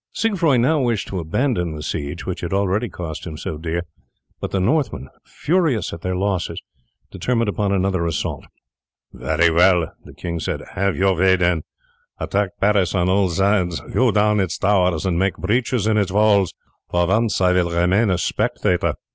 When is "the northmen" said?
4.49-5.09